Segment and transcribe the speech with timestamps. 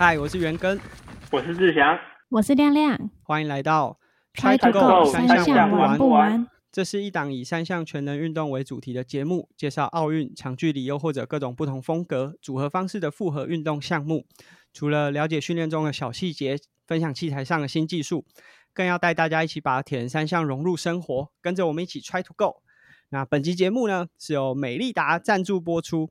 [0.00, 0.80] 嗨，我是元根，
[1.30, 1.98] 我是志祥，
[2.30, 3.98] 我是亮亮，欢迎来到
[4.32, 6.48] Try to Go 三项玩不玩？
[6.72, 14.24] 这是一档以三项全能运动为主题的节目，介绍奥运长距离又或者各种不同风格组合方式的复合运动项目。
[14.72, 18.24] 除了了解训练中的小细节，分享器材上的新技术，
[18.72, 22.62] 更要带大家一起把铁人三项融入生活，跟着我们一起 Try to Go。
[23.10, 26.08] 那本集节目呢，是由美利达赞助播出。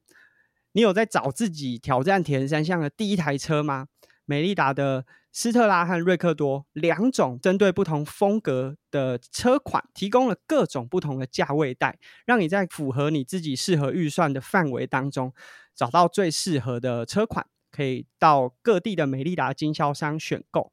[0.74, 3.88] 你有在找自己挑战铁人三项的第一台车吗？
[4.26, 15.34] 美利达的斯特拉和瑞克多两种针对不同风格的车款，提供了各种不同的价位带，让你在符合你自己适合预算的范围当中，
[15.76, 20.72] 找到最适合的车款，可以到各地的美利达经销商选购。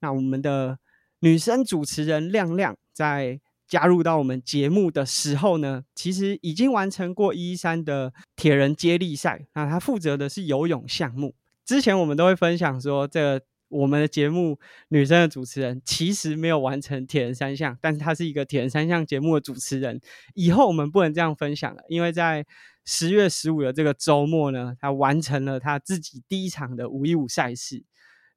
[0.00, 0.78] 那我们的
[1.20, 3.40] 女生主持人亮亮在。
[3.68, 9.46] 加入到我们节目的时候呢，其实已经完成过一三的铁人接力赛。
[9.54, 11.34] 那他负责的是游泳项目。
[11.64, 20.00] 之前我们都会分享说，这个我们的节目女生的主持人其实没有完成铁人三项，但是她是一个铁人三项节目的主持人。
[20.34, 22.46] 以后我们不能这样分享了，因为在
[22.84, 27.84] 十月十五的这个周末呢，她完成了她自己第一场的五一五赛事。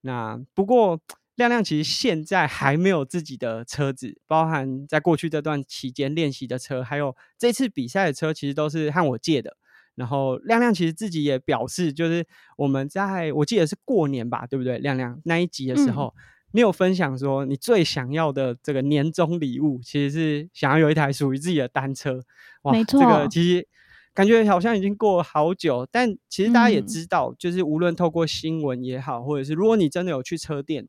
[0.02, 1.00] 那不过。
[1.40, 9.56] 亮亮其实现在还没有自己的车子，包含在过去这段期间练习的车，还有这次比赛的车，其实都是和我借的。
[9.96, 14.80] 然后亮亮其实自己也表示，就是我们在我记得是过年吧，对不对？
[14.80, 16.14] 亮亮那一集的时候，
[16.52, 22.22] 你有分享说你最想要的这个年终礼物，其实是想要有一台属于自己的单车。
[22.64, 23.66] 哇，这个其实
[24.14, 30.86] 感觉好像已经过好久，但其实大家也知道，就是无论透过新闻也好，或者是如果你真的有去车店。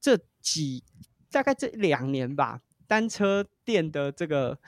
[0.00, 0.82] 这几
[1.30, 4.58] 大概这两年吧，单车店的这个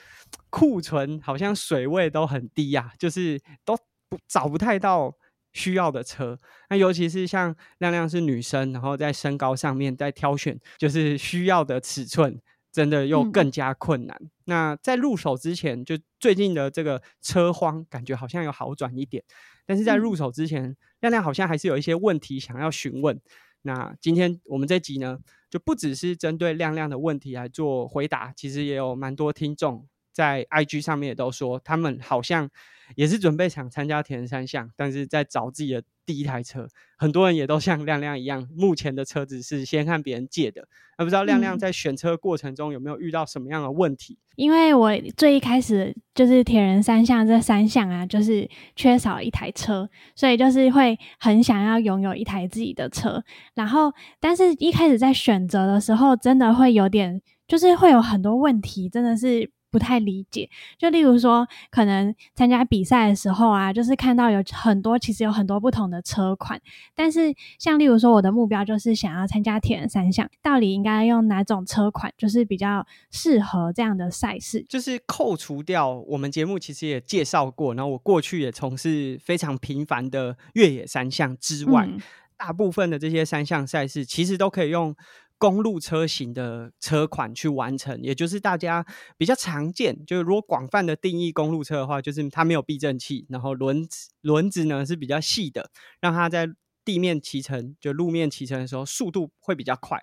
[0.50, 3.76] 库存好像水位都很低呀，就是都
[4.08, 5.16] 不找不太到
[5.52, 6.38] 需要的车。
[6.68, 12.38] 那尤其是像亮亮是女生，然后在身高上面在挑选，就是需要的尺寸，
[12.70, 14.16] 真的又更加困难。
[14.44, 19.24] 那在入手之前，就最近的这个车荒，感觉好像有好转一点，
[19.66, 23.20] 但是在入手之前，亮亮好像还是有一些问题想要询问。
[23.62, 25.18] 那今天我们这集呢，
[25.48, 32.48] 就不只是针对亮亮的问题来做回答，其实也有蛮多听众在 IG 上面也都说，他们好像
[32.94, 35.82] 也是准备想参加铁人三项，但是在找自己的。
[36.04, 36.66] 第一台车，
[36.98, 40.66] 很多人也都像亮亮一样，目前的车子是先看别人借的。
[40.98, 44.18] 那不知道亮亮在选车过程中有没有遇到什么样的问题？
[44.34, 53.22] 因为我最一开始就是铁人三项这三项啊，就是缺少一台车，所以就是会很想要拥有一台自己的车。
[53.54, 59.52] 然后，但是一开始在选择的时候，真的会有点，就是会有很多问题，真的是。
[59.72, 66.60] 不太理解，就例如说，可能参加比赛的时候啊，就是看到有很多，其实有很多不同的车款，
[66.94, 74.64] 但是像例如说，我的目标就是想要参加铁人三项，到底应该用哪种车款，就是比较适合这样的赛事？
[74.68, 81.88] 就是扣除掉我们节目其实也介绍过，然后我过去也从事非常频繁的越野三项之外，
[82.36, 84.94] 大部分的这些三项赛事其实都可以用。
[85.42, 88.86] 公路车型的车款去完成，也就是大家
[89.16, 90.06] 比较常见。
[90.06, 95.68] 就是如果广泛的定义公路车的话，就是它没有避震器，然后轮子轮子呢是比较细的，
[96.00, 96.48] 让它在
[96.84, 100.00] 地面骑乘，就路面骑乘的时候速度会比较快。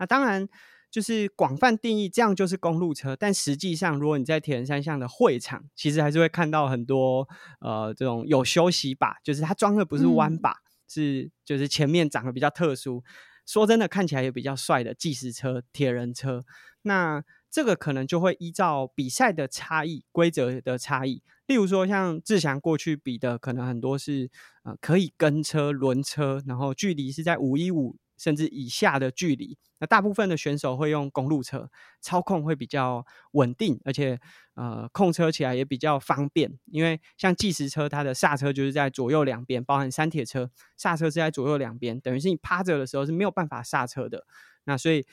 [0.00, 0.48] 那当然
[0.90, 7.28] 就是广泛定义这样就是公路车，但实际上如果你在铁人三项的会场，其实还是会看到很多
[7.60, 10.56] 呃这种有休息把，就是它装的不是弯把，
[10.88, 13.04] 是就是前面长得比较特殊。
[13.46, 16.44] 说真的，看起来也比较帅的计时车、铁人车，
[16.82, 21.22] 那这个可能就会依照比赛的差异、规则的差异。
[21.46, 24.30] 例如说，像志祥过去比的，可能很多是
[24.62, 27.96] 呃可以跟车、轮车，然后距离是在五一五。
[28.22, 31.68] 甚至以下的距离，那大部分的选手会用公路车，
[32.00, 34.20] 操控会比较稳定，而且
[34.54, 36.56] 呃控车起来也比较方便。
[36.66, 44.24] 因为像计时车，它的刹车就是在左右两边，包含山铁车刹车是在左右两边，等于是你趴着的时候是没有办法刹车的。
[44.62, 45.04] 那所以，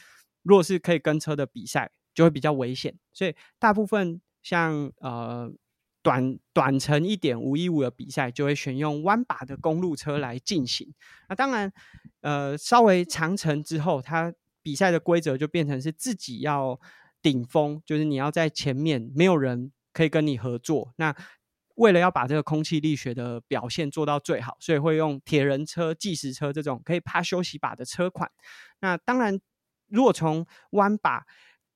[0.44, 2.96] 如果是可以跟车的比赛，就会比较危险。
[3.12, 5.52] 所以大部分像呃。
[6.02, 10.94] 短短程一点五一五的比赛，就会选用弯把的公路车来进行。
[11.28, 11.72] 那当然，
[12.22, 16.80] 呃，稍微长程之后，它比赛的规则就变成是自己要
[17.22, 20.94] 顶峰，就是你要在前面，没有人可以跟你合作。
[20.98, 21.16] 那
[21.76, 28.30] 为了要把这个空气力学的表现做到最好，所以会用铁人车、计时车这种可以趴休息把的车款。
[28.82, 29.40] 那当然，
[29.88, 31.26] 如果从弯把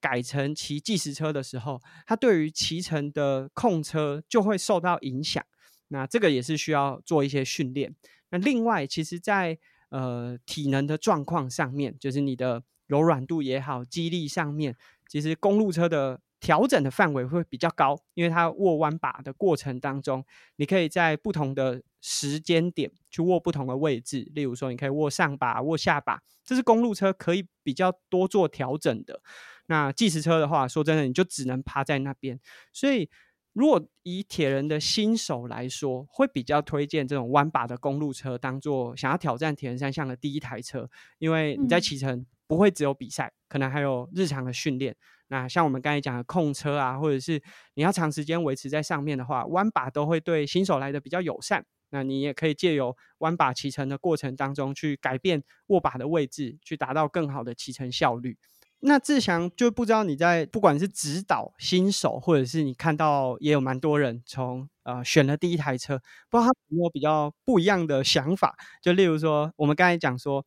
[0.04, 5.42] 改成骑计时车的时候，它对于骑乘的控车就会受到影响。
[5.88, 7.96] 那这个也是需要做一些训练。
[8.32, 9.58] 那另外，其实，在
[9.88, 14.76] 呃体能的状况上面，就是你的柔软度也好，肌力上面，
[15.08, 20.26] 其实公路车的调整的范围会比较高，因为它握弯把的过程当中，
[20.58, 29.22] 你可以在不同的时间点去握不同的位置，例如说你可以握上把、握下把，这是公路车可以比较多做调整的。
[29.68, 32.40] 那计时车的话，说真的，你就只能趴在那边。
[32.72, 33.10] 所以，
[33.54, 40.90] 如果以铁人的新手来说，会比较推荐这种弯把的公路车，当做想要挑战铁人三项的第一台车。
[41.18, 44.96] 因为你在骑乘不会只有比赛，可能还有日常的训练。
[45.28, 47.42] 那像我们刚才讲的控车啊，或者是
[47.76, 51.66] 你要长时间维持在上面的话，弯把都会对新手来的比较友善。
[51.90, 58.38] 那你也可以借由弯把骑乘的过程当中，去改变握把的位置，去达到更好的骑乘效率。
[58.86, 65.98] 那志祥就不知道你在不管是指导新手，或者是你看到也有蛮多人从呃选了第一台车，
[66.30, 68.58] 不知道他有没有比较不一样的想法？
[68.82, 70.46] 就例如说，我们刚才讲说，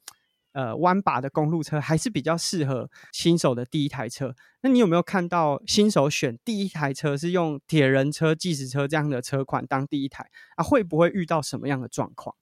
[0.53, 4.35] 呃，弯把的公路车还是比较适合新手的第一台车。
[4.61, 10.63] 那你有没有看到新手选第一台车是用铁人车、计时车这样的车款当第一台啊？
[10.63, 12.37] 会不会遇到什么样的状况？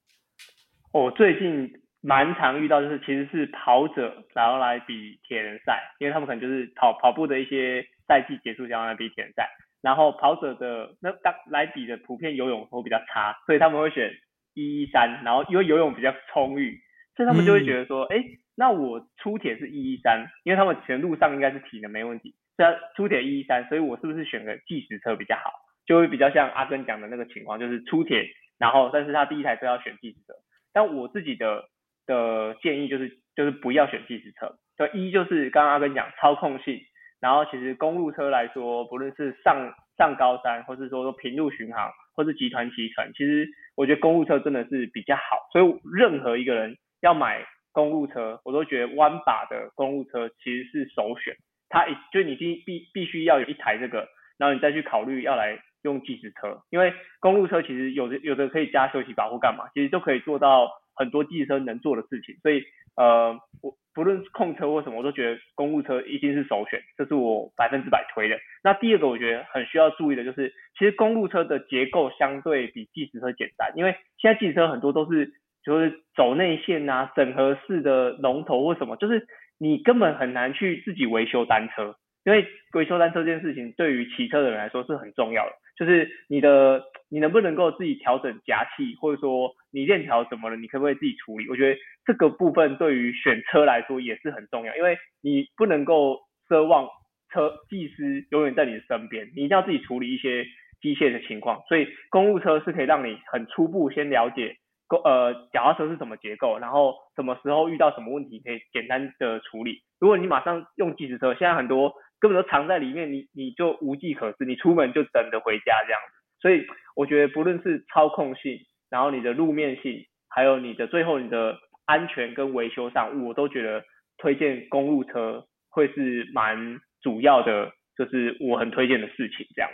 [0.90, 1.83] 我最近。
[2.06, 9.48] 蛮常遇到就是其实是跑者然后来比铁人赛，因为他们可能就是跑跑步的一些赛季结束，然后来比铁人赛。
[9.80, 14.10] 然后跑者的那当来比的普遍游泳会比较差，所以他们会选
[14.54, 16.78] 一一三，然后因为游泳比较充裕，
[17.16, 18.22] 所以他们就会觉得说，哎，
[18.56, 25.50] 那我出铁是一一三，因为他们全路上应该是体能没问题，所以出铁一一三，所以我是不是选个计时车比较好？
[25.86, 28.26] 就会比较像阿根讲的那个情况，就是出铁，
[28.58, 30.34] 然后但是他第一台车要选计时车，
[30.72, 31.64] 但我自己的。
[32.06, 36.80] 的建议就是就是不要选计时车，就一就是刚刚阿根讲操控性，
[37.20, 51.34] 然后其实公路车来说，不论是上上高山，或是说说平路巡航，或是集团骑乘，其实我觉得公路车真的是比较好，所以任何一个人要买公路车，我都觉得弯把的公路车其实是首选，
[51.68, 54.06] 它一就你必必必须要有一台这个，
[54.38, 60.70] 然后你再去考虑要来用计时车，因为公路车其实有的有的可以加休息保护干嘛，其实都可以做到。
[60.94, 62.62] 很多计程车能做的事情，所以
[62.96, 68.36] 呃，我不论控车或什么，我都觉得公路车一定是首选，这是我百分之百推的。
[68.62, 75.32] 那第二个我觉得很需要注意的就是，其实公路车的结构相对比计时车简单，因为现在计时车很多都是
[75.64, 79.26] 就是走内线啊、整合式的龙头或什么，就是
[79.58, 81.94] 你根本很难去自己维修单车，
[82.24, 85.52] 因为维修单车这件事情对于骑车的人来说是很重要的。
[85.76, 91.48] 就是你的，你能不能够自己调整夹气，或者说你链条什么的，你可不可以自己处理？
[91.50, 96.88] 我觉得这个部分对于选车来说也是很重要，因为你不能够奢望
[97.32, 100.44] 车技师永远在你身边，你一定要自己处理一些
[100.80, 101.60] 机械的情况。
[101.68, 104.56] 所以公路车是可以让你很初步先了解
[104.86, 109.82] 公呃脚踏车是什么结构，然后什么时候遇到什么问题可以简单的处理。
[109.98, 111.92] 如果你马上用计时车，现在很多。
[112.20, 116.40] 根本都藏在里面，你你就无计可施，你出门就等着回家这样子。
[116.40, 116.64] 所以
[116.96, 118.58] 我觉得不论是操控性，
[118.94, 123.82] 然后你的路面性，还有你的最后你的安全跟维修上，我都觉得
[124.18, 129.68] 推荐公路车会是蛮主要的，就是我很推荐的事情这样。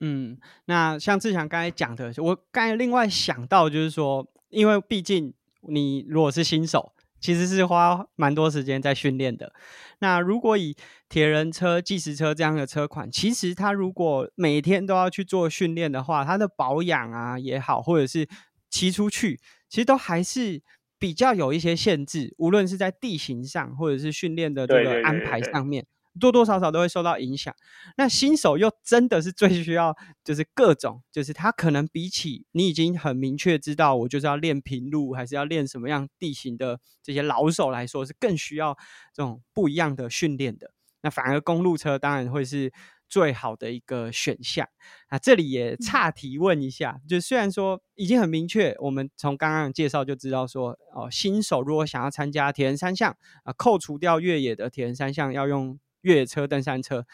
[0.00, 5.32] 嗯，那像志强刚才讲的，我刚才另外想到就是说，因为毕竟
[5.68, 6.92] 你如果是新手。
[7.20, 9.52] 其实是花蛮多时间在训练的。
[10.00, 10.76] 那如果以
[11.08, 18.28] 铁人车、计时车这样的车款，其实它如果每天都要去做训练的话，它的保养啊也好，或者是
[18.70, 20.62] 骑出去，其实都还是
[20.98, 22.34] 比较有一些限制。
[22.38, 25.84] 无论是在地形上，或者是训练的这个安排上面。
[26.18, 27.54] 多多少少都会受到影响。
[27.96, 38.76] 那新手又真的是最需要，就是各种，就是他可能比起你已经很明确知道，我就是要练平路，还是要练什么样地形的这些老手来说，是更需要
[39.12, 40.72] 这种不一样的训练的。
[41.02, 42.72] 那反而公路车当然会是
[43.08, 44.68] 最好的一个选项。
[45.06, 55.78] 啊，这里也岔提问一下，就虽然说已经很明确，我们从刚刚介绍就知道说，哦，新手如果想要参加铁人三项啊，扣除掉越野的铁人三项要用。
[56.02, 57.04] 越野车、登山车，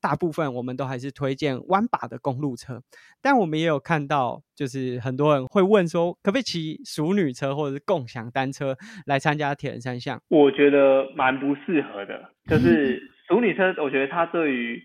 [0.00, 2.82] 大部分我们都还是推荐弯把的公路车，
[3.22, 8.76] 但我们也有看到，就是很多人会问说，可不可以骑熟女车或者是共享单车
[9.06, 10.20] 来参加铁人三项？
[10.28, 14.82] 我觉得蛮不适合的，就 是熟女车，我觉得它对于，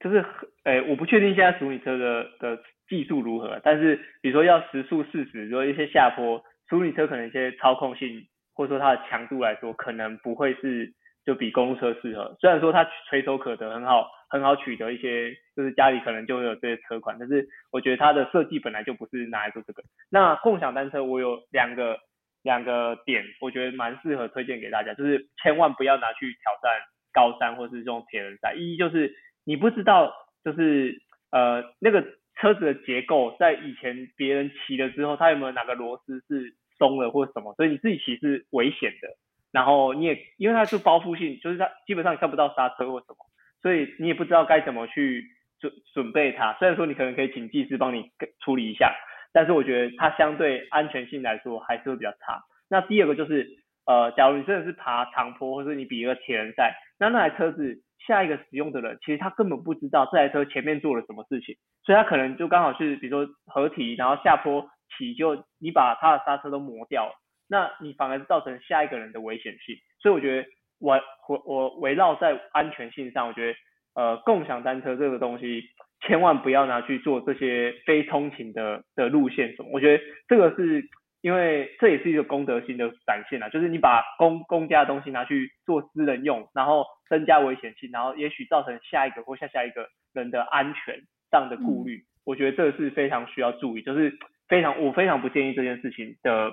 [0.00, 0.24] 就是，
[0.64, 10.94] 诶，我不确定现在熟女车的的技术如何，但是比如说要时速四十，如果一些下坡，熟女车可能一些操控性或者说它的强度来说，可能不会是。
[11.24, 19.82] 就比公路车适合，虽然说它垂手可得，很好，很好取得一些，就是家里可能就会有这些车款，但是我觉得它的设计本来就不是拿来做这个。
[20.10, 21.96] 那共享单车，我有两个
[22.42, 26.72] 两个点，我觉得蛮适合推荐给大家，就是千万不要拿去挑战
[27.12, 28.54] 高山或是这种铁人赛。
[28.54, 29.14] 一就是
[29.44, 30.12] 你不知道，
[30.44, 31.00] 就是
[31.30, 32.04] 呃那个
[32.40, 39.08] 车子的结构在以前别人骑了之后，它有没有哪个螺丝是松了或什么，所以你自己骑是危险的。
[39.52, 43.16] 然后你也因为它是包覆性，就是它基本上看不到刹车或什么，
[43.60, 45.24] 所以你也不知道该怎么去
[45.60, 46.54] 准准备它。
[46.54, 48.10] 虽然说你可能可以请技师帮你
[48.44, 48.92] 处理一下。
[49.34, 52.44] 但是我觉得它相对安全性来说还是会比较差。
[52.68, 53.48] 那第二个就是，
[53.86, 57.74] 呃，假如你真的是爬长坡，或者你比一个铁人赛，那那台车子
[58.06, 64.68] 下一个使用的人，其实他根本不知道这台车前面做了什么事情，所以他可能就刚好是比如说合体，然后下坡
[64.98, 67.14] 起就你把他的刹车都磨掉了，
[67.52, 69.76] 那你反而造成下一个人的危险性。
[70.00, 70.48] 所以我觉得
[70.80, 73.58] 我我我围绕在安全性上，我觉得
[73.94, 75.62] 呃共享单车这个东西。
[76.04, 80.82] 千万不要拿去做这些非通勤的的路线什么，我觉得这个是
[81.20, 90.98] 因为这也是一个公德心的展现啊，就是你把公公家的东西拿去做私人用，然后增加危险性，然后也许造成下一个或下下一个人的安全
[91.30, 94.12] 上的顾虑，我觉得这个是非常需要注意，就是
[94.48, 96.52] 非常我非常不建议这件事情的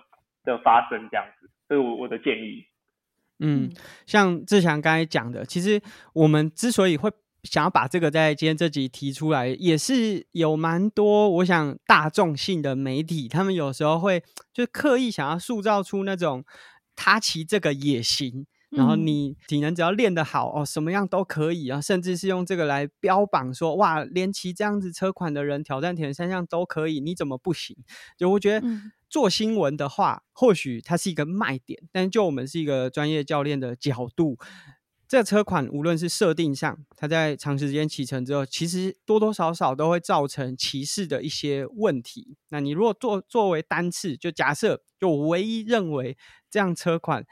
[0.49, 2.65] 的发生这样子，所以我我的建议，
[3.39, 3.71] 嗯，
[4.05, 5.81] 像志强刚才讲的，其实
[6.13, 7.11] 我们之所以会。
[7.43, 11.29] 想要把这个在今天这集提出来，也是有蛮多。
[11.29, 16.43] 我想大众性的媒体，他们有时候会就刻意想要塑造出那种
[16.97, 27.75] 他骑这个也行，然后你体能只要练得好哦，什么样都可以啊，甚至是用这个来标榜说哇，连骑这样子车款的人挑战铁人三项都可以，你怎么不行？
[28.17, 28.67] 就我觉得
[29.09, 34.37] 做新闻的话，或许它是一个卖点，但就我们是一个专业教练的角度。
[35.07, 42.37] 这个车款无论是设定上，它在长时间骑乘之后，其实多多少少都会造成骑士的一些问题。
[42.49, 46.15] 那你如果作作为单次，就假设就我唯一认为
[46.51, 47.25] 这样车款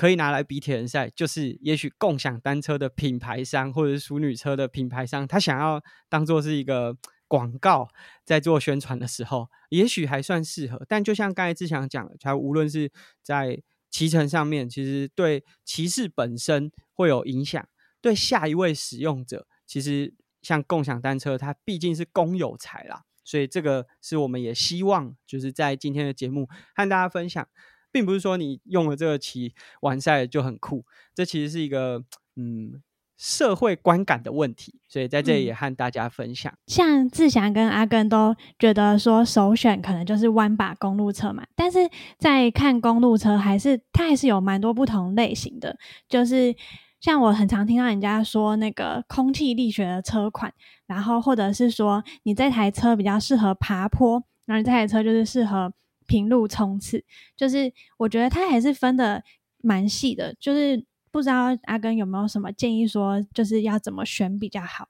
[0.00, 5.78] 可以拿来比铁人赛，就是也许共享单车的品牌商或者是淑女车的品牌商，他想要
[6.08, 6.96] 当做是一个
[7.28, 7.86] 广告
[8.24, 10.82] 在做宣传的时候，也许还算适合。
[10.88, 12.90] 但就像刚才志强讲的，它无论是
[13.22, 17.62] 在骑乘上面其实对骑士本身会有影响，
[18.00, 27.46] 对下一位使用者，其实像共享单车，它毕竟是公有财啦，所以这个是我们也希望就是在今天的节目和大家分享，
[27.92, 32.04] 并不是说你用了这个棋完赛就很酷，这其实是一个
[32.36, 32.82] 嗯。
[33.22, 36.50] 社会观感的问题，所以在这里也和大家分享。
[36.68, 41.80] 像志祥跟阿根都觉得说首选可能就是弯把公路车嘛，但是
[42.18, 45.76] 在看公路车，还是它还是有蛮多不同类型的。
[46.08, 46.56] 就是
[46.98, 50.50] 像我很常听到人家说那个空气力学的车款，
[50.86, 54.12] 然后或者是说你这台车比较适合爬坡，
[54.46, 55.70] 然后你这台车就是适合
[56.10, 57.04] 平路冲刺。
[57.36, 59.22] 就是我觉得它还是分的
[59.62, 60.84] 蛮细的，就是。
[61.12, 64.88] 不知道阿根有没有什么建议，说就是要怎么选比较好？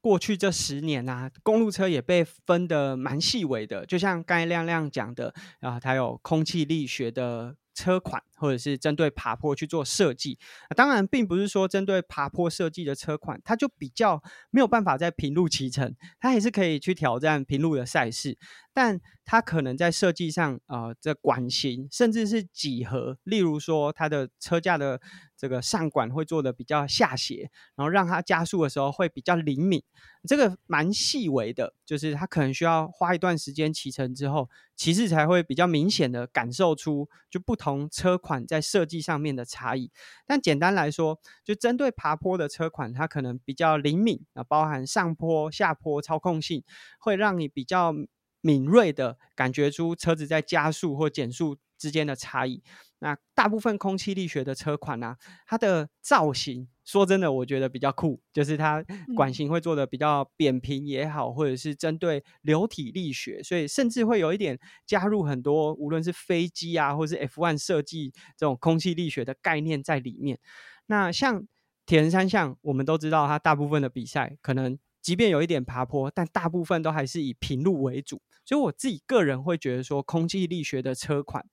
[0.00, 7.56] 过去这十年啊，公路车也被分的蛮细微的，就像刚才亮亮讲的，啊，它有空气力学的。
[7.76, 10.38] 车款或者是针对爬坡去做设计，
[10.76, 18.36] 当然并不是说针对爬坡设计的车款，它就比较没有办法在平路骑乘，它还是可以去挑战平路的赛事，
[18.72, 25.00] 但它可能在设计上啊，这管型甚至是几何，例如说它的车架的
[25.36, 29.82] 这个上管会做的比较下斜，然后让它加速的时候会比较灵敏，
[30.28, 34.48] 这个蛮细微的，就是它可能需要花一段时间骑乘之后。
[34.76, 39.92] 骑士才会比较明显的感受出就不同车款在设计上面的差异。
[40.26, 46.64] 但简单来说，就针对爬坡的车款，它可能比较灵敏啊，包含上坡、下坡操控性，
[46.98, 47.94] 会让你比较
[48.40, 52.62] 敏锐的感觉出车子在加速或减速之间的差异。
[52.98, 56.68] 那大部分空气力学的车款呢，它的造型。
[56.84, 58.80] 说真的，我觉得比较酷，就是它
[59.16, 70.38] 管型会做的比较扁平也好，或者是针对流体力学，所以甚至会有一点加入很多无论是飞机啊，或是 F1 设计这种空气力学的概念在里面。
[70.86, 71.44] 那像
[71.86, 81.44] 铁人三项，我们都知道它大部分的比赛可能即便有一点爬坡，但大部分都还是以平路为主，所以我自己个人会觉得说，空气力学的车款。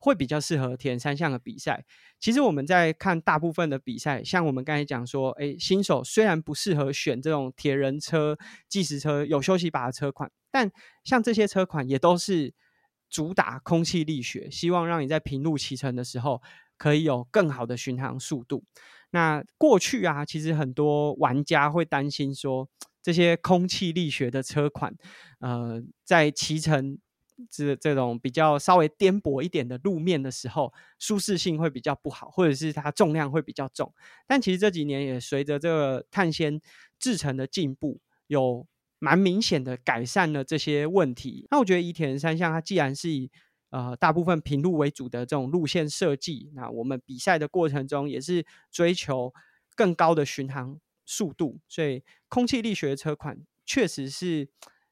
[0.00, 1.84] 会比较适合铁三项的比赛。
[2.18, 8.36] 其实我们在看大部分的比赛，像我们刚才讲说，哎，新手虽然不适合选这种铁人车、
[8.68, 10.70] 计时车、有休息把的车款，但
[11.04, 12.52] 像这些车款也都是
[13.08, 16.42] 主打空气力学，希望让你在平路骑乘的时候
[16.76, 18.64] 可以有更好的巡航速度。
[19.10, 22.68] 那过去啊，其实很多玩家会担心说，
[23.02, 24.94] 这些空气力学的车款，
[25.40, 26.98] 呃，在骑乘。
[27.48, 33.92] 这这种比较稍微颠簸一点的路面的时候，舒适性会比较不好，或者是它重量会比较重。
[34.26, 36.60] 但其实这几年也随着这个碳纤
[36.98, 38.66] 制成的进步，有
[38.98, 41.46] 蛮明显的改善了这些问题。
[41.50, 43.30] 那我觉得以铁人三项，它既然是以
[43.70, 49.32] 呃大部分平路为主的这种路线设计，那我们比赛的过程中也是追求
[49.76, 54.48] 更高的巡航速度，所以空气力学车款确实是。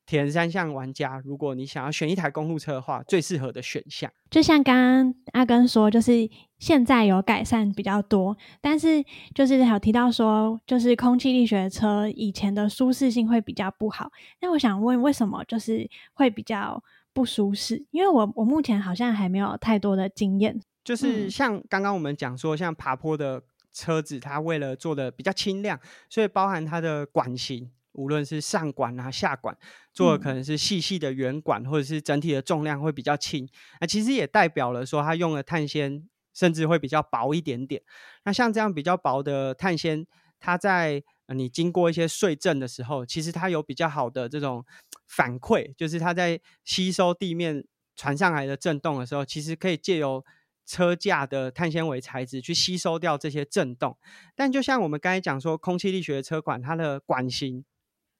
[0.08, 6.26] 铁人三项玩家，如果你想要选一台公路车的话，最适合的选项，就像刚刚阿根说，就是
[6.58, 14.10] 现在有改善比较多，但是就是有提到说，就是空气力学车以前的舒适性会比较不好。
[14.40, 17.84] 那我想问，为什么就是会比较不舒适？
[17.90, 20.58] 因为我我目前好像还没有太多的经验。
[20.82, 23.42] 就是像刚刚我们讲说，像爬坡的
[23.74, 27.70] 车子，它为了做的比较轻量，所以包含它的管型。
[27.98, 29.58] 无论是上管啊下管，
[29.92, 33.48] 做的可能是细细的圆管，或者是整体的重量会比较轻，
[33.80, 37.82] 那其实也代表了说它用的碳纤甚至会比较薄一点点。
[38.24, 40.06] 那像这样比较薄的碳纤，
[40.38, 41.02] 它在
[41.34, 44.64] 你经过一些碎震的时候，其实它有比较好的这种
[45.08, 47.64] 反馈，就是它在吸收地面
[47.96, 50.24] 传上来的震动的时候，其实可以借由
[50.64, 53.98] 车架的碳纤维材质去吸收掉这些震动。
[54.36, 57.64] 但就像我们刚才讲说，空气力学的车管，它的管型。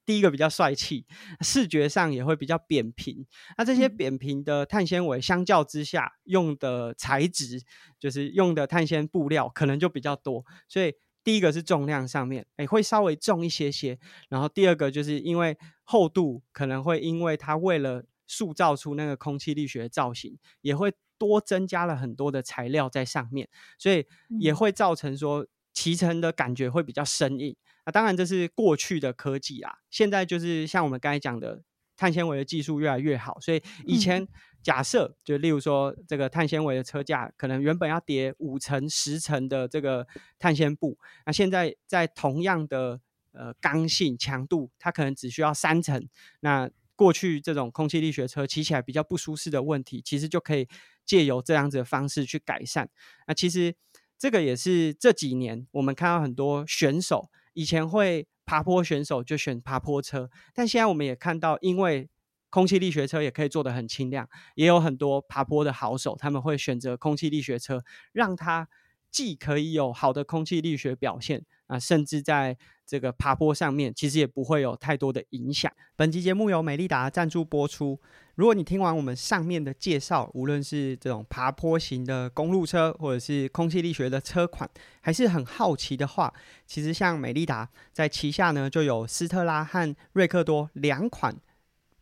[0.08, 1.04] 第一个比较帅气，
[1.42, 3.26] 视觉上也会比较扁平。
[3.58, 7.62] 那这些扁平的碳纤维相较之下，用的材质
[8.00, 10.42] 就是用的碳纤布料可能就比较多。
[10.66, 13.98] 所以第一个是重量上面，哎，会稍微重一些些。
[14.30, 23.46] 然后第二个就是因为厚度可能会因为它为了塑造出那个空气力学造型，也会多增加了很多的材料在上面，
[23.78, 24.06] 所以
[24.40, 27.54] 也会造成说骑乘的感觉会比较生硬。
[27.88, 29.78] 那当然，这是过去的科技啊。
[29.88, 31.62] 现在就是像我们刚才讲的，
[31.96, 33.40] 碳纤维的技术越来越好。
[33.40, 34.28] 所以以前
[34.62, 40.06] 假设，就例如说，这个碳纤维的车架可能原本要叠五层、十层的这个
[40.38, 43.00] 碳纤布，那现在在同样的
[43.32, 46.06] 呃刚性强度，它可能只需要三层。
[46.40, 50.68] 那过去这种空气力学车骑起来比较不舒适的问题，其实就可以
[51.06, 52.90] 借由这样子的方式去改善。
[53.26, 53.74] 那其实
[54.18, 57.30] 这个也是这几年我们看到很多选手。
[57.58, 62.08] 以前会爬坡选手就选爬坡车，但现在我们也看到，因为
[62.50, 68.68] 空气力学车也可以做得很轻量，也有很多爬坡的好手，他们会选择空气力学车，让它
[69.10, 75.70] 既可以有好的空气力学表现啊，甚至在这个爬坡上面，其实也不会有太多的影响。
[75.96, 78.00] 本期节目由美利达赞助播出。
[78.36, 84.68] 如果你听完我们上面的介绍，无论是这种爬坡型的公路车，或者是空气力学的车款，
[85.00, 86.32] 还是很好奇的话，
[86.66, 91.36] 其实像美利达在旗下呢，就有斯特拉和瑞克多两款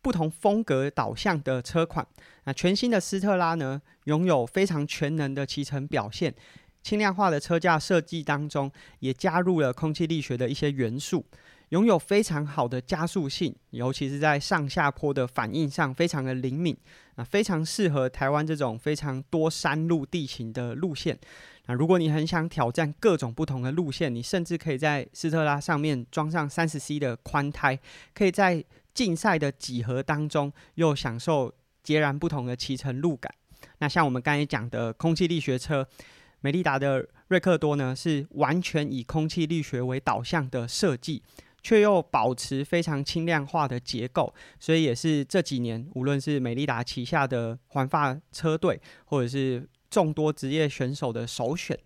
[0.02, 2.06] 不同风格导向的车款。
[2.44, 6.34] 那全新的斯特拉呢，拥有非常全能的骑乘表现，
[6.86, 8.70] 轻量化的车架设计当中，
[9.00, 11.26] 也加入了空气力学的一些元素。
[11.70, 16.76] 拥有非常好的加速性，尤其是在上下坡的反应上非常的灵敏
[17.16, 21.18] 啊，非常适合台湾这种非常多山路地形的路线。
[21.64, 27.76] 那如果你很想挑战各种不同的路线，你甚至可以在斯特拉上面装上三十 C 的宽胎，
[28.14, 33.34] 可以在竞赛的几何当中又享受截然不同的骑乘路感。
[33.78, 35.86] 那像我们刚才讲的空气力学车，
[36.46, 41.20] 美利达的瑞克多呢，是完全以空气力学为导向的设计。
[41.60, 51.76] 却又保持非常轻量化的结构，所以也是这几年无论是美利达旗下的环发车队，或者是众多职业选手的首选。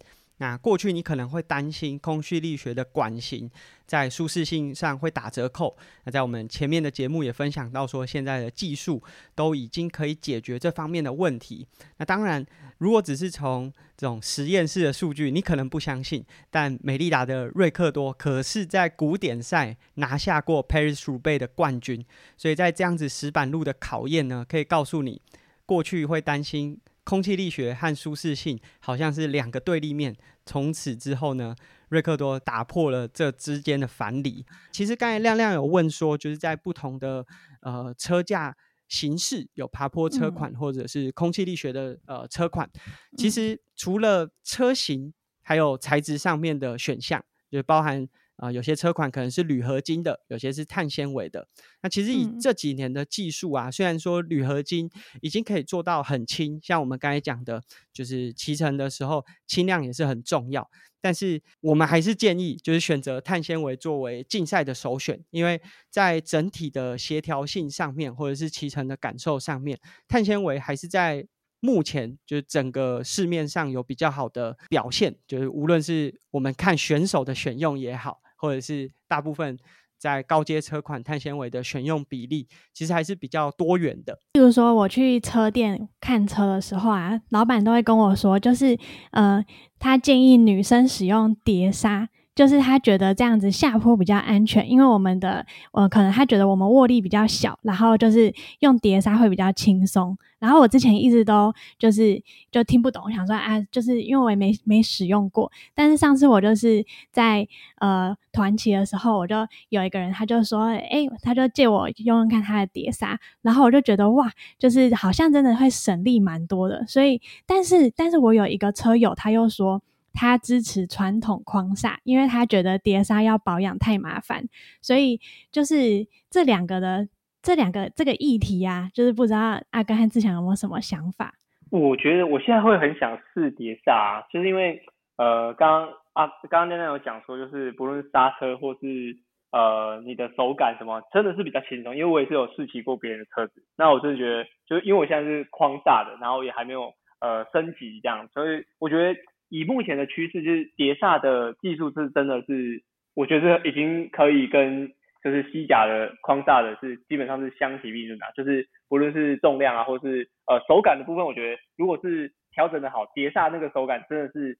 [0.40, 3.50] 那过去你可能会担心空气力学的管型
[3.86, 5.76] 在舒适性上会打折扣。
[6.04, 9.02] 那在我们前面的节目也分享到说，现在的技术
[9.34, 11.66] 都已经可以解决这方面的问题。
[11.98, 12.42] 那当然，
[12.78, 16.24] 如果只是从这种实验室的数据，你可能不相信。
[16.50, 22.02] 但美利达的瑞克多可是在古典赛拿下过 Paris 鼠辈的冠军，
[22.38, 25.20] 所以在这样子石板路的考验呢，可以告诉你，
[25.66, 26.80] 过去会担心。
[27.10, 30.16] 空气力学和舒适性好像是两个对立面。
[30.46, 31.56] 从此之后呢，
[31.88, 34.46] 瑞克多打破了这之间的反理。
[34.70, 37.26] 其实刚才亮亮有问说，就是在不同的
[37.62, 42.70] 呃车架形式，有爬坡车款或者是空气力学的呃车款。
[43.16, 47.20] 其实除了车型，还有材质上面的选项，
[47.50, 48.06] 就包含
[48.40, 51.46] 啊，有些车款可能是铝合金的，有些是碳纤维的。
[51.82, 60.68] 那其实以这几年的技术啊，虽然说铝合金已经可以做到很轻，像我们刚才讲的，就是骑乘的时候轻量也是很重要。
[61.02, 71.26] 但是我们还是建议，就是选择碳纤维作为竞赛的首选，因为在整体的协调性上面，或者是骑乘的感受上面，碳纤维还是在
[71.60, 75.16] 目前就是整个市面上有比较好的表现。
[75.26, 79.58] 就是无论是我们看选手的选用也好，或者是大部分。
[80.00, 84.18] 在高阶车款碳纤维的选用比例，其实还是比较多元的。
[84.32, 88.78] 例如说，我去车店看车的时候啊，老板都会跟我说，就是
[89.10, 89.44] 呃，
[89.78, 92.08] 他建议女生使用碟刹。
[92.34, 100.16] 就是他觉得这样子下坡比较安全，因为我们的呃，可能他觉得我们握力比较小，然后就是用碟刹会比较轻松。
[100.38, 105.52] 然后我之前一直都就是就听不懂，我想说啊，就是因为我也没没使用过。
[105.74, 107.46] 但是上次我就是在
[107.78, 109.36] 呃团骑的时候，我就
[109.68, 116.86] 有一个人他就说，哎，他就借我用用看他的碟刹，然后我就觉得哇，就是好像真的会省力蛮多的。
[116.86, 119.82] 所以，但是但是我有一个车友他又说。
[120.12, 124.44] 他支持传统框刹，因为他觉得碟刹要保养太麻烦，
[124.82, 125.20] 所以
[125.52, 127.08] 就是这两个的
[127.40, 131.34] 这两个这个议题啊，就是不知道阿甘和志强有没有什么想法？
[131.70, 134.82] 我觉得我现在会很想试碟刹，就是因为
[135.16, 139.16] 呃，刚刚啊，刚刚那那有讲说，就是不论刹车或是
[139.52, 141.94] 呃你的手感什么，真的是比较轻松。
[141.94, 149.18] 因为我也是有试骑过别人的车子，那我真的觉得，就因为我现在是框刹的，然后也还没有呃升级这样，所以我觉得。
[149.50, 152.82] 以目前的趋势，就是碟刹的技术是真的是，
[153.14, 154.88] 我觉得已经可以跟
[155.22, 164.56] 就是西甲的框刹的是基本上是相提并论的，就是不论是重量啊，或是呃手感的部分，我觉得如果是调整的好，碟刹那个手感真的是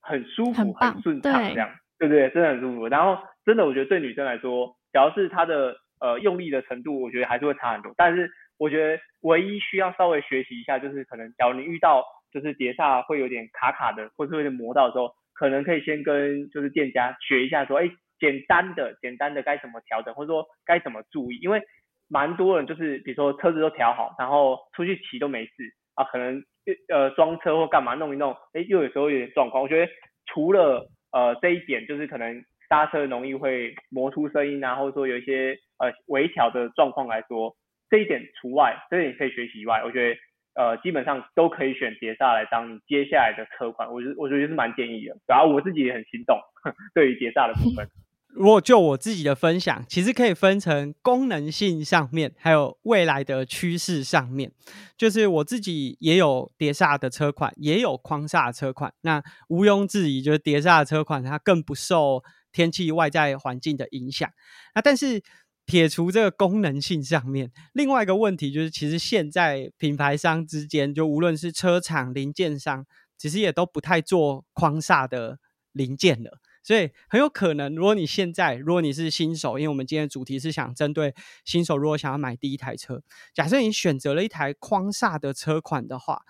[0.00, 2.30] 很舒服、很顺畅这样，对不对？
[2.30, 2.86] 真的很舒服。
[2.86, 7.92] 然后真的我觉得对女生来说，只要是她的呃用力的程度，我觉得还是会差很多。
[7.96, 12.04] 但是我觉得唯一需要稍微学习一下，就是可能假如你遇到。
[12.32, 21.60] 就是碟刹会有点卡卡的，或是有点磨到的时候，可能可以先跟就是店家学一下，说，哎，简单的简单的该怎么调整，或者说该怎么注意，因为
[22.08, 25.52] 蛮多人就是比如说车子都调好，然后出去骑都没事
[25.94, 26.42] 啊，可能
[26.88, 29.62] 呃装车或干嘛弄一弄，哎，又有时候有点状况。
[29.62, 29.90] 我觉得
[30.26, 37.56] 除了呃这一点，就是可能刹车容易会磨出声音啊，或者说有一些呃微调的状况来说，
[37.88, 40.20] 这一点除外，这一点可以学习以外，我觉得。
[40.54, 45.16] 呃，基本上都可以选碟刹来当你接下来的车款，我觉我觉得是蛮建议的。
[45.26, 46.36] 然后我自己也很心动，
[46.92, 47.88] 对于碟刹的部分。
[48.34, 54.52] 如果就我自己的分享，其实可以分成功能性上面，还有未来的趋势上面。
[54.96, 58.92] 就是我自己也有碟刹的车款，也有框刹车款。
[59.02, 64.28] 那毋庸置疑，就是碟刹的车款它更不受天气外在环境的影响。
[64.74, 65.22] 那但是。
[65.70, 72.84] 撇除这个功能性上面，另外一个问题就是，其实现在品牌商之间，就无论是车厂零件商，
[73.16, 75.38] 其实也都不太做框刹的
[75.70, 76.40] 零件了。
[76.64, 83.00] 所以很有可能，如果你现在，如果你是新手，因为我们今天的主题是想针对新手，如果想要买第一台车，
[83.32, 86.22] 假设你选择了一台框刹的车款的话，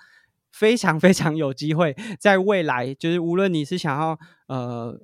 [0.53, 5.01] 非常非常有机会，在未来就是无论你是想要呃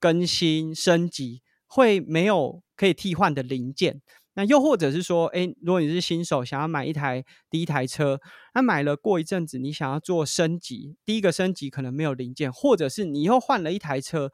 [0.00, 1.42] 更新升级。
[1.72, 4.02] 会没有可以替换的零件，
[4.34, 8.20] 那又或者是说，哎，如果你是新手，想要买一台第一台车，
[8.54, 14.32] 那买了过一阵子，你想要做升级，第一个升级可能没有零件，或者是你又换了一台车，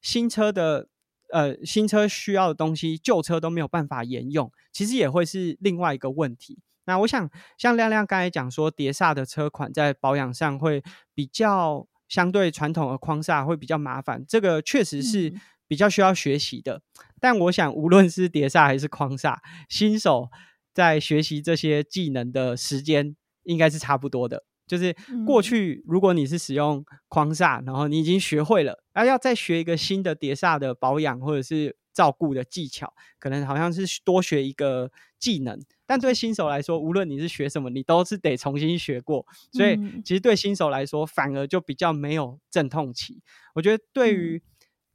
[0.00, 0.86] 新车的
[1.32, 6.60] 呃新车需要的东西，旧车都没有办法沿用，其实也会是另外一个问题。
[6.84, 15.34] 那我想，像亮亮刚才讲说，碟刹的车款在保养上会比较相对传统的框刹会比较麻烦，这个确实是。
[15.66, 16.82] 比较需要学习的，
[17.20, 20.28] 但我想，无论是碟刹还是框刹，新手
[20.72, 24.44] 在学习这些技能的时间应该是差不多的。
[24.66, 35.56] 就是过去，如果你是使用框刹，然后你已经学会了，而要再学一个新的碟刹的保养或者是照顾的技巧，可能好像是多学一个技能。
[35.86, 39.24] 但对新手来说，无论你是学什么，你都是得重新学过。
[39.52, 43.22] 所以，其实对新手来说，反而就比较没有阵痛期。
[43.54, 44.42] 我觉得对于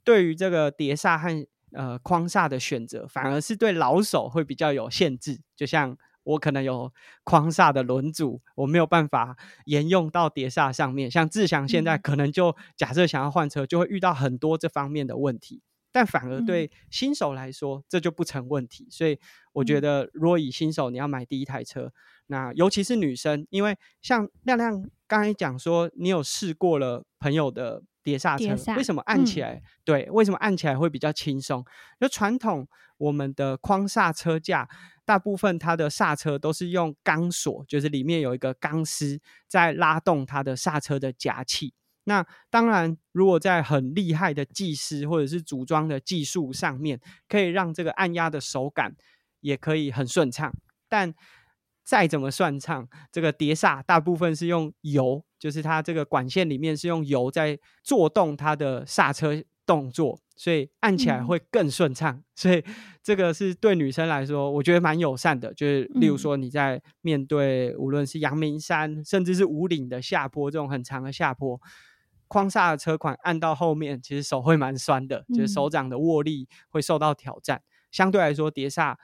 [0.04, 5.40] 对于这个碟刹和呃框刹的选择，反而是对老手会比较有限制。
[5.56, 6.92] 就像我可能有
[7.24, 11.10] 框刹的轮组，我没有办法沿用到碟刹上面。
[11.10, 15.62] 像志祥现在可能就假设想要换车，就会遇到很多这方面的问题。
[15.92, 18.88] 但反而对新手来说，这就不成问题。
[18.90, 19.20] 所以
[19.54, 21.92] 我觉得，如果以新手你要买第一台车，
[22.28, 27.84] 那尤其是女生，因为像亮亮刚才讲说，你有试过了朋友的。
[28.04, 28.56] 碟刹车。
[28.76, 29.62] 为什么按起来？
[29.84, 31.66] 对，为什么按起来会比较轻松？
[32.00, 34.68] 就传统我们的框刹车架，
[35.06, 41.74] 大部分它的刹车都是用钢索，就是里面有一个钢丝在拉动它的刹车的夹器。
[42.06, 48.96] 那当然，如果在很厉害的技师或者是组装的技术上面，可以让这个按压的手感
[49.42, 50.52] 也可以很顺畅。
[50.90, 51.14] 但
[51.92, 62.24] 再怎么顺畅，这个碟刹大部分是用油，就是它这个管线里面是用油在做动它的刹车动作，所以按起来会更顺畅。
[62.34, 62.64] 所以
[63.04, 65.54] 这个是对女生来说，我觉得蛮友善的。
[65.54, 71.60] 就是例如说你在面对无论是阳明山，甚至是五岭的下坡这种很长的下坡。
[72.30, 77.62] 框刹的车款按到后面，其实手会蛮酸的，就是手掌的握力会受到挑战。
[77.92, 78.98] 相对来说，碟刹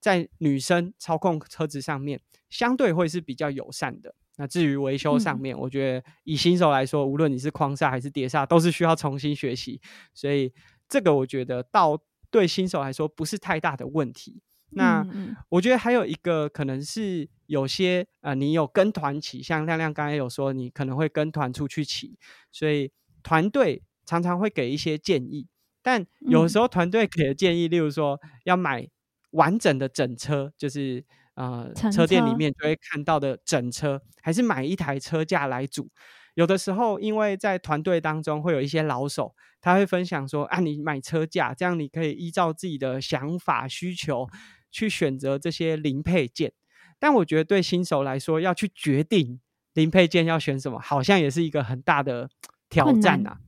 [0.00, 4.14] 在女生操控车子上面，相对会是比较友善的。
[4.36, 9.80] 那至于维修上面，我觉得以新手来说，无论你是框刹还是碟刹，都是需要重新学习。
[10.14, 10.50] 所以
[10.88, 14.40] 这个我觉得到对新手来说不是太大的问题。
[14.70, 15.04] 那
[15.48, 22.16] 我觉得还有一个可能是有些呃，你有跟团骑，像亮亮刚才有说，你可能会跟团出去骑，
[22.50, 22.90] 所以
[23.22, 25.48] 团队常常会给一些建议。
[25.82, 28.88] 但有时候团队给的建议，例如说要买
[29.30, 35.88] 完整的整车，就是呃车店里面就会看到的整车，还是买一台车架来组。
[36.34, 44.28] 有的时候，因为在团队当中会有一些老手，他会分享说啊，你买车架，这样你可以依照自己的想法需求。
[44.72, 46.52] 去选择这些零配件，
[47.00, 49.40] 但我觉得对新手来说，要去决定
[49.72, 52.30] 零配件要选什么，好像也是一个很大的
[52.68, 53.38] 挑战呐。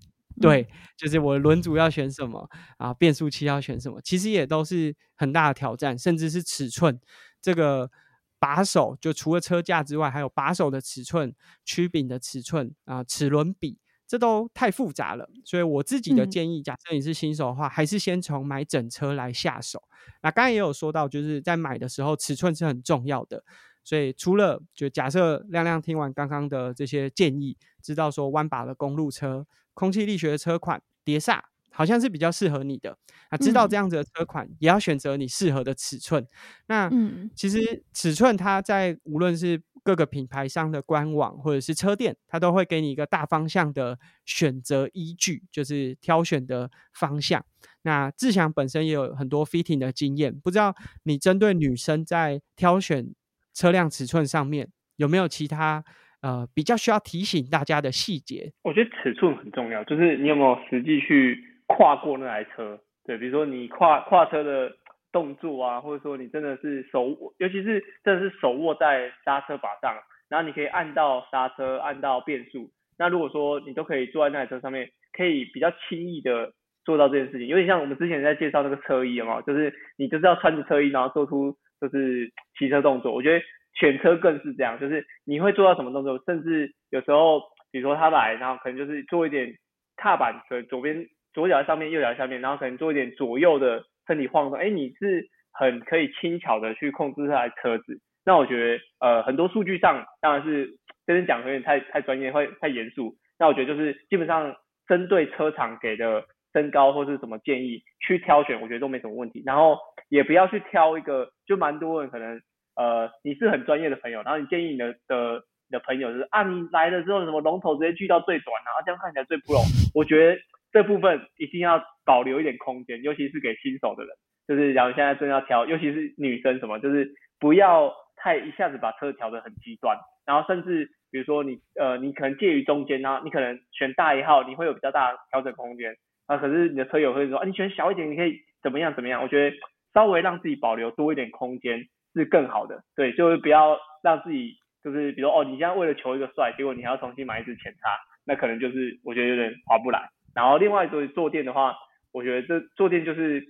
[0.42, 7.00] 对，就是我轮组要选什么啊，变速器要选什么，其实也都是很大的挑战，甚至是尺寸
[7.40, 7.90] 这个
[8.38, 13.78] 把手，就除了车架之外，还有把手的尺寸、曲柄的尺寸啊、齿轮比。
[14.04, 19.82] 这都太复杂了，所以我自己的建议，假设你是新手的话，还是先从买整车来下手。
[20.20, 23.42] 那刚才也有说到，就是在买的时候，尺寸是很重要的。
[23.82, 31.44] 所以除了就假设亮亮听完刚刚的这些建议，知道说弯把的公路车、空气力学的车款、碟刹。
[31.74, 32.98] 好像是比较适合你的
[33.30, 36.26] 啊，知道这样子的车款，也要选择你适合的尺寸。
[36.66, 36.90] 那
[37.34, 47.42] 其实尺寸它在无论是各个品牌商的官网或者是车店，它都会给你一个大方向的选择依据，就是挑选的方向。
[47.80, 53.14] 那志祥本身也有很多 fitting 的经验，不知道你针对女生在挑选
[53.54, 55.82] 车辆尺寸上面有没有其他
[56.22, 58.50] 呃比较需要提醒大家的细节？
[58.62, 61.38] 我觉得尺寸很重要，就是你有没有实际去。
[61.68, 64.70] 跨过那台车，对，比如说你跨跨车的
[65.10, 67.08] 动作啊，或者说你真的是手，
[67.38, 69.96] 尤其是真的是手握在刹车把上，
[70.28, 72.68] 然后你可以按到刹车，按到变速。
[72.98, 76.52] 那如果说你都可以坐在那台车上面，可以比较轻易的
[76.84, 83.14] 做到这件事情，有点像我们之前在介绍那个车衣嘛，就是你就是要穿着车衣，然后做出就是骑车动作。
[83.14, 83.42] 我觉得
[83.74, 89.52] 选车更是这样，就是你会做到什么动作，甚至有时候，比如说他来，然后可能就是做一点
[89.96, 91.06] 踏板的左边。
[91.34, 97.98] 左脚在上面，右脚在下面，然后可能做一点左右的身体晃动，哎，你是很可以轻巧的去控制这台车子。
[98.22, 100.66] 那我觉得，呃，很多数据上当然是
[101.06, 103.16] 这边讲有点太太专业，会太严肃。
[103.38, 104.54] 那我觉得就是基本上
[104.86, 109.42] 针对车厂给的身高或是什么建议去挑选，我觉得都没什么问题。
[109.46, 109.78] 然后
[110.10, 112.38] 也不要去挑一个，就蛮多人可能，
[112.76, 119.60] 呃，你是很专业的朋友，然后你建议你的的的朋友就是啊，你来了之后什么龙头直接锯到最短，然后这样看起来最 pro。
[119.94, 120.40] 我觉得。
[120.72, 124.16] 这部分一定要保留一点空间，尤其是给新手的人，
[124.48, 139.22] 就是假如现在正要调，尤其是女生什么，就是不要太一下子把车调得很极端，然后甚至比如说你呃你可能介于中间，然后你可能选大一号，你会有比较大的调整空间，啊可是你的车友会说啊你选小一点，你可以怎么样怎么样？
[139.22, 139.54] 我觉得
[139.92, 141.78] 稍微让自己保留多一点空间
[142.14, 147.88] 是更好的，对，就是不要让自己就是比如说哦你现在为了求一个帅，结果你还要重新买一支前叉，
[148.24, 150.10] 那可能就是我觉得有点划不来。
[150.34, 151.74] 然后另外做坐垫的话，
[152.12, 153.42] 我觉得这坐垫就是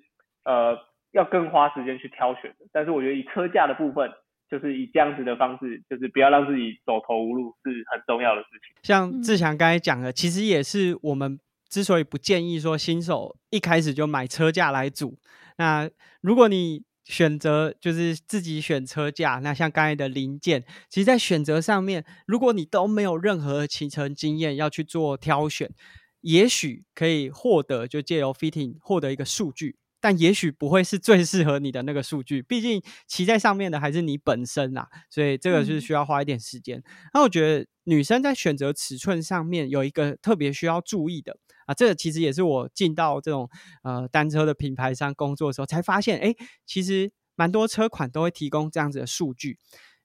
[0.45, 0.77] 呃
[1.13, 2.67] 要更花时间去挑选的。
[2.73, 4.11] 但是我觉得以车架的部分，
[4.51, 8.77] 就是以这样子的方式，就是不要让自己走投无路，是很重要的事情。
[8.83, 15.19] 像志强刚才讲的，其实也是我们之所以不建议说新手一开始就买车架来组。
[15.57, 15.89] 那
[16.21, 25.71] 如果你选择就是自己选车架，那像刚才的零件，其实在选择上面，如果你都没有任何骑乘经验，要去做挑选。
[26.21, 36.83] 也许可以获得，就借由 fitting 获得一个数据，但也许不会是最适合你的那个数据，毕竟骑在上面的还是你本身啊，所以这个是需要花一点时间。
[37.15, 43.49] 那我觉得女生在选择尺寸上面有一个特别需要注意的啊，这个其实也是我进到这种
[43.85, 46.35] 呃单车的品牌商工作的时候才发现，哎，
[46.67, 49.57] 其实蛮多车款都会提供这样子的数据，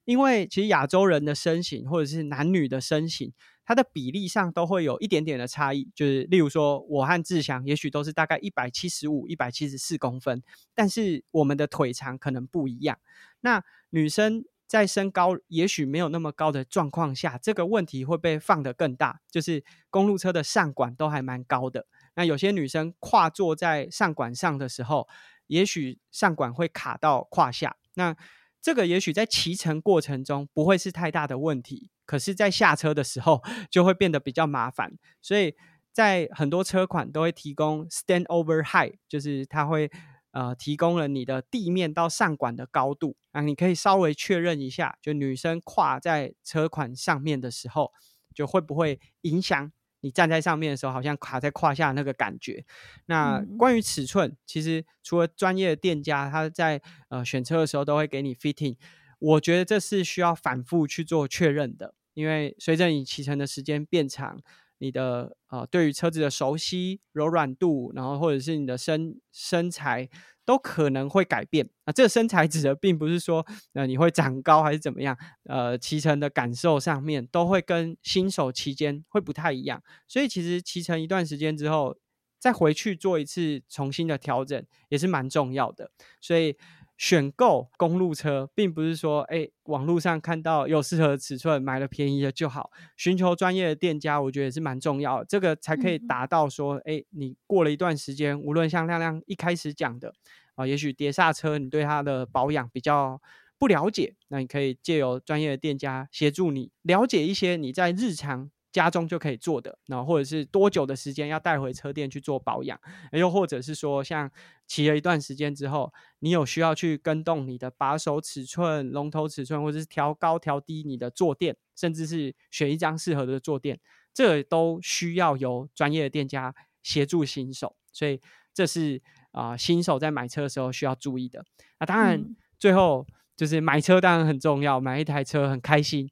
[0.04, 3.32] 因为其实亚洲人的身形或者是男女的身形。
[3.68, 10.42] 它的比例上都会有一点点的差异，就是例如说，我和志祥也许都是大概一百七十五、一百七十四公分，
[10.74, 12.98] 但是我们的腿长可能不一样。
[13.40, 21.86] 那女生在身高也许没有那么高的状况下，这个问题会被放得更大，就是公路车的上管都还蛮高的。
[22.14, 25.06] 那有些女生跨坐在上管上的时候，
[25.46, 27.76] 也许上管会卡到胯下。
[27.96, 28.16] 那
[28.62, 31.90] 这个也许在骑乘过程中不会是太大的问题。
[32.08, 35.54] 可是，在下车的时候 就会变得比较麻烦，所以
[35.92, 39.90] 在很多车款都会提供 stand over height，就是它会
[40.30, 47.92] 呃提供了你的地面到上管的高度啊，你可以稍微确认一下，就女生跨在车款上面的时候，
[48.34, 52.64] 就会不会影响你站在上面的时候，好像卡在胯下那个感觉。
[53.06, 58.76] 那关于尺寸，其实除了专业的店家他在呃选车的时候都会给你 fitting，
[59.18, 61.94] 我觉得这是需要反复去做确认的。
[62.18, 64.40] 因为随着你骑乘的时间变长，
[64.78, 70.08] 你的呃对于车子的熟悉、柔软度，然后或者是你的身身材
[70.44, 71.70] 都可能会改变。
[71.84, 79.80] 啊，这个身材指的并不是说呃你会长高还是怎么样，呃骑乘的感受上面都会跟新手期间会不太一样。
[80.08, 81.96] 所以其实骑乘一段时间之后，
[82.40, 85.92] 再回去做一次重新的调整也是蛮重要的。
[86.20, 86.56] 所以。
[86.98, 92.72] 选购公路车，并不是说，哎，网络上看到有适合尺寸，买了便宜的就好。
[92.96, 100.12] 寻求专业的店家，我觉得也是蛮重要的，这个才可以达到说，哎，你过了一段时间，无论像亮亮一开始讲的，
[100.56, 103.22] 啊，也许碟刹车你对它的保养比较
[103.58, 108.50] 不了解，那你可以借由专业的店家协助你了解一些你在日常。
[108.78, 112.78] 家中就可以做的，然后或者是多久的时间要带回车店去做保养，
[113.12, 114.30] 又或者是说，像
[114.66, 123.80] 骑了一段时间之后，你有需要去跟动你的把手尺寸、龙头尺寸，或者是调高调低你的坐垫，甚至是选一张适合的坐垫，
[124.14, 127.74] 这都需要由专业的店家协助新手。
[127.92, 128.20] 所以
[128.54, 131.44] 这是啊，新手在买车的时候需要注意的。
[131.80, 136.08] 那当然，最后就是买车当然很重要，买一台车很开心。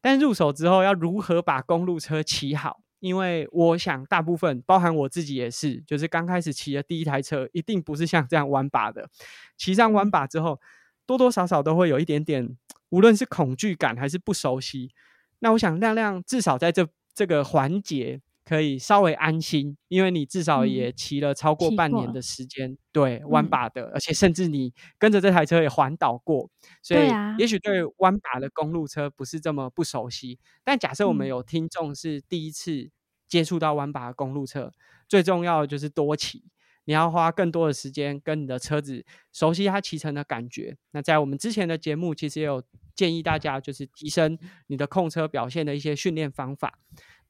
[0.00, 2.80] 但入手之后要如何把公路车骑好？
[3.00, 9.08] 因为我想大部分，包含我自己也是，就是刚开始骑的第一台车，一定不是像这样弯把的。
[9.56, 10.60] 骑上弯把之后，
[11.06, 12.56] 多多少少都会有一点点，
[12.88, 14.90] 无论是恐惧感还是不熟悉。
[15.38, 18.20] 那我想亮亮至少在这这个环节。
[18.48, 26.48] 可以稍微安心，因为你至少也骑了超过半年的时间，对弯把的，而且甚至你跟着这台车也环岛过，
[26.82, 30.38] 所以也许对弯把的公路车不是这么不熟悉。
[30.64, 32.88] 但假设我们有听众是第一次
[33.26, 34.72] 接触到弯把的公路车，
[35.06, 36.42] 最重要的就是多骑，
[36.86, 40.74] 你要花更多的时间跟你的车子熟悉它骑乘的感觉。
[40.92, 42.62] 那在我们之前的节目，其实也有
[42.94, 46.78] 建议大家就是提升你的控车表现的一些训练方法。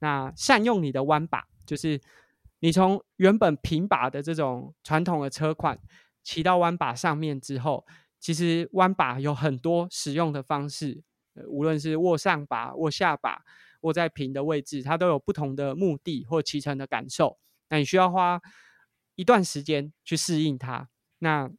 [0.00, 2.00] 那善用你的弯把，就是
[2.60, 5.78] 你从原本平把的这种传统的车款
[6.22, 7.86] 骑到弯把上面之后，
[8.18, 11.02] 其实弯把有很多使用的方式，
[11.46, 13.42] 无论是握上把、握下把、
[13.80, 17.38] 握在平的位置，它都有不同的目的或骑乘的感受。
[17.68, 18.40] 那你需要花
[19.14, 20.88] 一段时间去适应它。
[21.18, 21.50] 那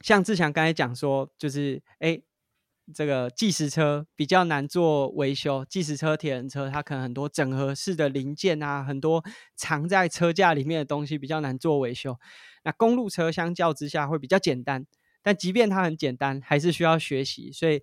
[0.00, 2.22] 像志强刚才讲说，就是哎。
[2.94, 9.24] 这个计时车比较难做维修，计时车、铁人车它可能很多整合式的零件啊，很多
[9.56, 12.16] 藏在车架里面的东西比较难做维修。
[12.62, 14.86] 那公路车相较之下会比较简单，
[15.22, 17.50] 但即便它很简单，还是需要学习。
[17.50, 17.82] 所以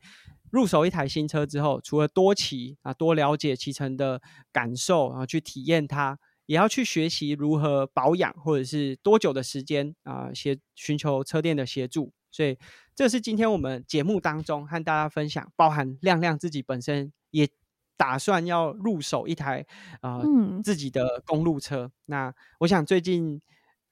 [0.49, 12.13] 入手一台新车之后，除了多骑啊，多了解骑乘的感受，然后去体验它，也要去学习如何保养，或者是多久的时间啊，协寻求车店的协助。
[12.33, 12.57] 所以，
[12.95, 17.47] 这是今天我们节目当中和大家分享，包含亮亮自己本身也
[17.95, 19.65] 打算要入手一台
[20.01, 20.19] 啊
[20.63, 21.91] 自己的公路车。
[22.05, 23.39] 那我想最近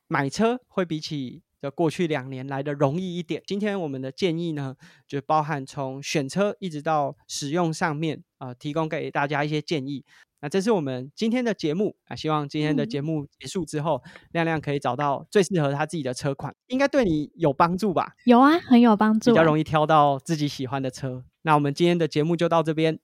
[0.07, 3.43] 买车会比起的过去两年来的容易一点。
[3.45, 4.75] 今天我们的建议呢，
[5.07, 10.03] 就包含从选车一直到使用上面啊，提供给大家一些建议。
[10.41, 14.01] 那这是我们今天的节目啊，希望今天的节目结束之后，
[14.31, 18.13] 亮亮可以找到最适合他自己的车款，应该对你有帮助吧？
[18.25, 21.23] 有啊，很有帮助，比较容易挑到自己喜欢的车。
[21.43, 22.99] 那我们今天的节目就到这边，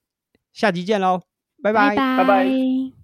[0.51, 1.21] 下集见喽，
[1.61, 2.96] 拜拜，拜拜。